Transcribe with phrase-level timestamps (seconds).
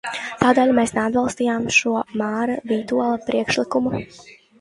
[0.43, 3.95] Tādēļ mēs neatbalstījām šo Māra Vītola priekšlikumu.